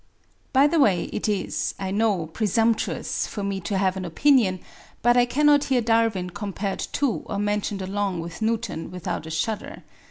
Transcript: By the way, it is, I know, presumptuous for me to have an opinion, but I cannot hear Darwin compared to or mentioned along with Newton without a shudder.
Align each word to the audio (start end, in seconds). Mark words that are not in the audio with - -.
By 0.51 0.65
the 0.65 0.79
way, 0.79 1.03
it 1.13 1.29
is, 1.29 1.75
I 1.77 1.91
know, 1.91 2.25
presumptuous 2.25 3.27
for 3.27 3.43
me 3.43 3.59
to 3.59 3.77
have 3.77 3.95
an 3.95 4.03
opinion, 4.03 4.59
but 5.03 5.15
I 5.15 5.25
cannot 5.25 5.65
hear 5.65 5.79
Darwin 5.81 6.31
compared 6.31 6.79
to 6.93 7.21
or 7.27 7.37
mentioned 7.37 7.83
along 7.83 8.19
with 8.21 8.41
Newton 8.41 8.89
without 8.89 9.27
a 9.27 9.29
shudder. 9.29 9.83